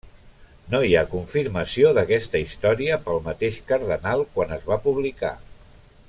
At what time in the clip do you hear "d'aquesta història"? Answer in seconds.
1.97-2.97